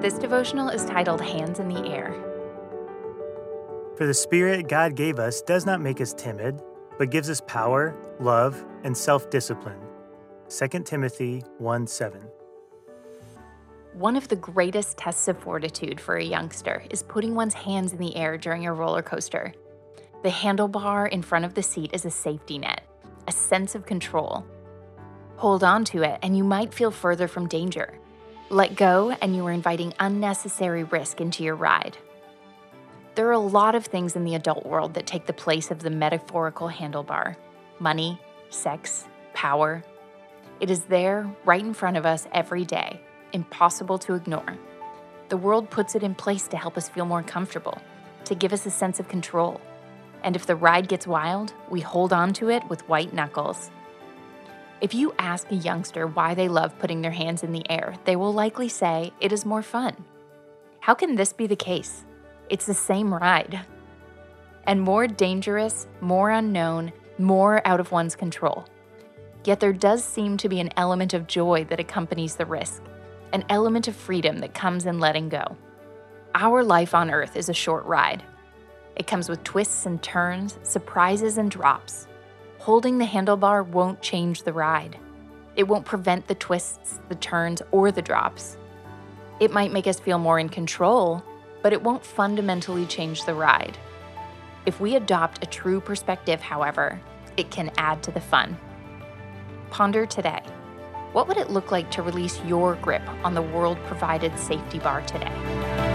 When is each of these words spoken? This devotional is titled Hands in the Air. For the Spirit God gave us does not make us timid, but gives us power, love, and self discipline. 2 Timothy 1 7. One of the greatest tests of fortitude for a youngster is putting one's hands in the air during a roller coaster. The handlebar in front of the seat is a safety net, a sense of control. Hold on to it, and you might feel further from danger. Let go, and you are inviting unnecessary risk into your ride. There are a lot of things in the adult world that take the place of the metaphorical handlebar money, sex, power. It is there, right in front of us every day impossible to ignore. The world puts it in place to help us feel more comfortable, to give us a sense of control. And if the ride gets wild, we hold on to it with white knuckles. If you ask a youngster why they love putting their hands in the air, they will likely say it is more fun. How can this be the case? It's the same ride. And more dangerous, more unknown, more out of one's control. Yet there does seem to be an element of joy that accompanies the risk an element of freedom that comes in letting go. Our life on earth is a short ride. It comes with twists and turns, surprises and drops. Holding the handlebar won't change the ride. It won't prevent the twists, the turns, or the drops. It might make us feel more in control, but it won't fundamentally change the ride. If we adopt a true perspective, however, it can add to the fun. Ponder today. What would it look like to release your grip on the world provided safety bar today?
This 0.00 0.18
devotional 0.18 0.68
is 0.68 0.84
titled 0.84 1.22
Hands 1.22 1.58
in 1.58 1.68
the 1.68 1.88
Air. 1.88 2.14
For 3.96 4.06
the 4.06 4.12
Spirit 4.12 4.68
God 4.68 4.94
gave 4.94 5.18
us 5.18 5.40
does 5.40 5.64
not 5.64 5.80
make 5.80 6.02
us 6.02 6.12
timid, 6.12 6.60
but 6.98 7.10
gives 7.10 7.30
us 7.30 7.40
power, 7.46 7.96
love, 8.20 8.62
and 8.84 8.94
self 8.94 9.30
discipline. 9.30 9.80
2 10.50 10.82
Timothy 10.82 11.42
1 11.56 11.86
7. 11.86 12.20
One 13.94 14.16
of 14.16 14.28
the 14.28 14.36
greatest 14.36 14.98
tests 14.98 15.28
of 15.28 15.38
fortitude 15.38 15.98
for 15.98 16.16
a 16.16 16.22
youngster 16.22 16.84
is 16.90 17.02
putting 17.02 17.34
one's 17.34 17.54
hands 17.54 17.94
in 17.94 17.98
the 17.98 18.16
air 18.16 18.36
during 18.36 18.66
a 18.66 18.74
roller 18.74 19.00
coaster. 19.02 19.54
The 20.22 20.28
handlebar 20.28 21.08
in 21.08 21.22
front 21.22 21.46
of 21.46 21.54
the 21.54 21.62
seat 21.62 21.92
is 21.94 22.04
a 22.04 22.10
safety 22.10 22.58
net, 22.58 22.82
a 23.26 23.32
sense 23.32 23.74
of 23.74 23.86
control. 23.86 24.44
Hold 25.36 25.64
on 25.64 25.86
to 25.86 26.02
it, 26.02 26.18
and 26.20 26.36
you 26.36 26.44
might 26.44 26.74
feel 26.74 26.90
further 26.90 27.26
from 27.26 27.48
danger. 27.48 27.98
Let 28.48 28.76
go, 28.76 29.10
and 29.20 29.34
you 29.34 29.44
are 29.48 29.52
inviting 29.52 29.92
unnecessary 29.98 30.84
risk 30.84 31.20
into 31.20 31.42
your 31.42 31.56
ride. 31.56 31.98
There 33.16 33.26
are 33.26 33.32
a 33.32 33.38
lot 33.40 33.74
of 33.74 33.86
things 33.86 34.14
in 34.14 34.22
the 34.22 34.36
adult 34.36 34.64
world 34.64 34.94
that 34.94 35.04
take 35.04 35.26
the 35.26 35.32
place 35.32 35.72
of 35.72 35.80
the 35.80 35.90
metaphorical 35.90 36.68
handlebar 36.68 37.34
money, 37.80 38.20
sex, 38.50 39.04
power. 39.34 39.82
It 40.60 40.70
is 40.70 40.84
there, 40.84 41.28
right 41.44 41.60
in 41.60 41.74
front 41.74 41.96
of 41.96 42.06
us 42.06 42.28
every 42.32 42.64
day 42.64 43.00
impossible 43.32 43.98
to 43.98 44.14
ignore. 44.14 44.56
The 45.28 45.36
world 45.36 45.68
puts 45.68 45.96
it 45.96 46.04
in 46.04 46.14
place 46.14 46.46
to 46.48 46.56
help 46.56 46.76
us 46.76 46.88
feel 46.88 47.04
more 47.04 47.24
comfortable, 47.24 47.82
to 48.26 48.36
give 48.36 48.52
us 48.52 48.64
a 48.64 48.70
sense 48.70 49.00
of 49.00 49.08
control. 49.08 49.60
And 50.22 50.36
if 50.36 50.46
the 50.46 50.54
ride 50.54 50.86
gets 50.86 51.06
wild, 51.06 51.52
we 51.68 51.80
hold 51.80 52.12
on 52.12 52.32
to 52.34 52.48
it 52.48 52.62
with 52.70 52.88
white 52.88 53.12
knuckles. 53.12 53.72
If 54.80 54.94
you 54.94 55.14
ask 55.18 55.50
a 55.50 55.56
youngster 55.56 56.06
why 56.06 56.34
they 56.34 56.48
love 56.48 56.78
putting 56.78 57.00
their 57.00 57.10
hands 57.10 57.42
in 57.42 57.52
the 57.52 57.68
air, 57.70 57.94
they 58.04 58.14
will 58.14 58.32
likely 58.32 58.68
say 58.68 59.12
it 59.20 59.32
is 59.32 59.46
more 59.46 59.62
fun. 59.62 60.04
How 60.80 60.94
can 60.94 61.16
this 61.16 61.32
be 61.32 61.46
the 61.46 61.56
case? 61.56 62.04
It's 62.50 62.66
the 62.66 62.74
same 62.74 63.12
ride. 63.12 63.60
And 64.64 64.80
more 64.80 65.06
dangerous, 65.06 65.86
more 66.00 66.30
unknown, 66.30 66.92
more 67.18 67.66
out 67.66 67.80
of 67.80 67.90
one's 67.90 68.14
control. 68.16 68.66
Yet 69.44 69.60
there 69.60 69.72
does 69.72 70.04
seem 70.04 70.36
to 70.38 70.48
be 70.48 70.60
an 70.60 70.72
element 70.76 71.14
of 71.14 71.26
joy 71.26 71.64
that 71.64 71.80
accompanies 71.80 72.36
the 72.36 72.46
risk 72.46 72.82
an 73.32 73.44
element 73.48 73.88
of 73.88 73.96
freedom 73.96 74.38
that 74.38 74.54
comes 74.54 74.86
in 74.86 75.00
letting 75.00 75.28
go. 75.28 75.56
Our 76.34 76.62
life 76.62 76.94
on 76.94 77.10
earth 77.10 77.36
is 77.36 77.48
a 77.48 77.54
short 77.54 77.84
ride. 77.84 78.22
It 78.94 79.06
comes 79.06 79.28
with 79.28 79.42
twists 79.44 79.84
and 79.84 80.02
turns, 80.02 80.58
surprises 80.62 81.36
and 81.36 81.50
drops. 81.50 82.06
Holding 82.66 82.98
the 82.98 83.04
handlebar 83.04 83.64
won't 83.64 84.02
change 84.02 84.42
the 84.42 84.52
ride. 84.52 84.98
It 85.54 85.68
won't 85.68 85.84
prevent 85.84 86.26
the 86.26 86.34
twists, 86.34 86.98
the 87.08 87.14
turns, 87.14 87.62
or 87.70 87.92
the 87.92 88.02
drops. 88.02 88.58
It 89.38 89.52
might 89.52 89.72
make 89.72 89.86
us 89.86 90.00
feel 90.00 90.18
more 90.18 90.40
in 90.40 90.48
control, 90.48 91.22
but 91.62 91.72
it 91.72 91.84
won't 91.84 92.04
fundamentally 92.04 92.84
change 92.84 93.24
the 93.24 93.36
ride. 93.36 93.78
If 94.66 94.80
we 94.80 94.96
adopt 94.96 95.44
a 95.44 95.46
true 95.46 95.80
perspective, 95.80 96.40
however, 96.40 97.00
it 97.36 97.52
can 97.52 97.70
add 97.78 98.02
to 98.02 98.10
the 98.10 98.20
fun. 98.20 98.58
Ponder 99.70 100.04
today. 100.04 100.42
What 101.12 101.28
would 101.28 101.36
it 101.36 101.50
look 101.50 101.70
like 101.70 101.92
to 101.92 102.02
release 102.02 102.42
your 102.46 102.74
grip 102.74 103.08
on 103.22 103.34
the 103.34 103.42
world 103.42 103.78
provided 103.84 104.36
safety 104.40 104.80
bar 104.80 105.02
today? 105.02 105.85